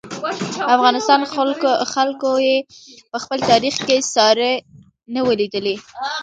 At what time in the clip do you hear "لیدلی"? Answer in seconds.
5.39-5.75